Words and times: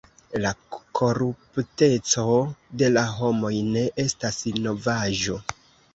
La 0.43 0.51
korupteco 0.99 2.31
de 2.83 2.89
la 2.95 3.03
homoj 3.19 3.53
ne 3.77 3.85
estas 4.05 4.41
novaĵo. 4.67 5.37